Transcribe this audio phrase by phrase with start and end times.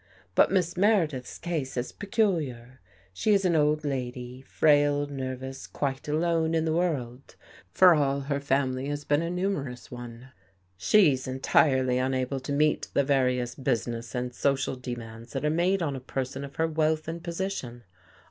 [0.33, 2.79] But Miss Meredith's case is pe culiar.
[3.13, 7.35] She is an old lady, frail, nervous— quite alone in the world,
[7.71, 10.31] for all her family has been a numerous one.
[10.75, 15.95] She's entirely unable to meet the various business and social demands that are made on
[15.95, 17.83] a person of her wealth and position.